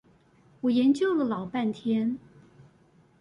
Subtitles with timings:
[0.61, 2.17] 我研究了老半天